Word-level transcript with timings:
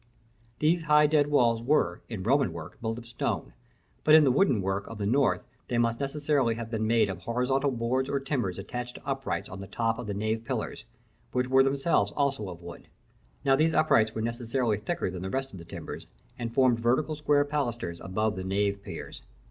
These 0.57 0.81
high 0.85 1.05
dead 1.05 1.27
walls 1.27 1.61
were, 1.61 2.01
in 2.09 2.23
Roman 2.23 2.51
work, 2.51 2.81
built 2.81 2.97
of 2.97 3.05
stone; 3.05 3.53
but 4.03 4.15
in 4.15 4.23
the 4.23 4.31
wooden 4.31 4.59
work 4.63 4.87
of 4.87 4.97
the 4.97 5.05
North, 5.05 5.43
they 5.67 5.77
must 5.77 5.99
necessarily 5.99 6.55
have 6.55 6.71
been 6.71 6.87
made 6.87 7.07
of 7.07 7.19
horizontal 7.19 7.69
boards 7.69 8.09
or 8.09 8.19
timbers 8.19 8.57
attached 8.57 8.95
to 8.95 9.05
uprights 9.07 9.47
on 9.47 9.59
the 9.61 9.67
top 9.67 9.99
of 9.99 10.07
the 10.07 10.15
nave 10.15 10.43
pillars, 10.43 10.85
which 11.33 11.49
were 11.49 11.61
themselves 11.61 12.11
also 12.13 12.49
of 12.49 12.63
wood. 12.63 12.87
Now, 13.45 13.55
these 13.55 13.75
uprights 13.75 14.15
were 14.15 14.23
necessarily 14.23 14.79
thicker 14.79 15.11
than 15.11 15.21
the 15.21 15.29
rest 15.29 15.53
of 15.53 15.59
the 15.59 15.65
timbers, 15.65 16.07
and 16.39 16.51
formed 16.51 16.79
vertical 16.79 17.15
square 17.15 17.45
pilasters 17.45 17.99
above 18.01 18.35
the 18.35 18.43
nave 18.43 18.81
piers. 18.81 19.21